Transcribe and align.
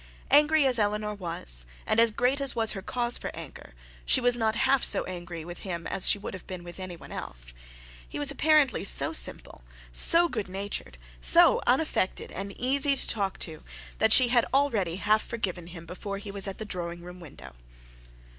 Angry 0.31 0.65
as 0.65 0.79
Eleanor 0.79 1.13
was, 1.13 1.67
and 1.85 2.01
great 2.15 2.41
as 2.41 2.55
was 2.55 2.71
her 2.71 2.81
cause 2.81 3.19
for 3.19 3.29
anger, 3.35 3.75
she 4.03 4.19
was 4.19 4.35
not 4.35 4.55
half 4.55 4.81
as 4.81 4.95
angry 5.07 5.45
with 5.45 5.59
him 5.59 5.85
as 5.85 6.09
she 6.09 6.17
would 6.17 6.33
have 6.33 6.47
been 6.47 6.63
with 6.63 6.79
any 6.79 6.95
one 6.97 7.11
else. 7.11 7.53
He 8.09 8.17
was 8.17 8.31
apparently 8.31 8.83
so 8.83 9.13
simple, 9.13 9.63
so 9.91 10.27
good 10.27 10.49
natured, 10.49 10.97
so 11.21 11.61
unaffected 11.67 12.31
and 12.31 12.51
easy 12.57 12.95
to 12.95 13.07
talk 13.07 13.37
to, 13.41 13.63
that 13.99 14.11
she 14.11 14.29
had 14.29 14.47
already 14.55 14.95
half 14.95 15.23
forgiven 15.23 15.67
him 15.67 15.85
before 15.85 16.17
he 16.17 16.31
was 16.31 16.47
at 16.47 16.57
the 16.57 16.65
drawing 16.65 17.03
room 17.03 17.19
window. 17.19 17.53